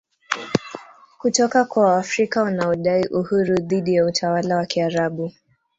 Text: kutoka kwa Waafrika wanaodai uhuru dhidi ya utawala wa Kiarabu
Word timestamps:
kutoka 1.19 1.65
kwa 1.65 1.83
Waafrika 1.85 2.43
wanaodai 2.43 3.07
uhuru 3.07 3.55
dhidi 3.55 3.95
ya 3.95 4.05
utawala 4.05 4.55
wa 4.55 4.65
Kiarabu 4.65 5.31